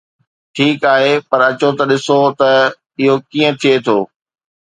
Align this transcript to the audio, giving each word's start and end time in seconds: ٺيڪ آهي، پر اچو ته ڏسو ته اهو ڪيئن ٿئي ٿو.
ٺيڪ 0.55 0.79
آهي، 0.93 1.13
پر 1.29 1.39
اچو 1.49 1.69
ته 1.77 1.83
ڏسو 1.89 2.19
ته 2.39 2.49
اهو 3.01 3.13
ڪيئن 3.31 3.53
ٿئي 3.61 3.75
ٿو. 3.85 3.97